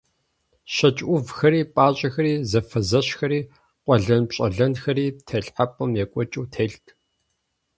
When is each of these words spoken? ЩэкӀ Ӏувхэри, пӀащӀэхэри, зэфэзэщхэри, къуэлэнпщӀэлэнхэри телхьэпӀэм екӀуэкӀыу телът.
ЩэкӀ 0.73 1.03
Ӏувхэри, 1.07 1.61
пӀащӀэхэри, 1.73 2.33
зэфэзэщхэри, 2.49 3.39
къуэлэнпщӀэлэнхэри 3.83 5.05
телхьэпӀэм 5.27 5.91
екӀуэкӀыу 6.03 6.45
телът. 6.53 6.85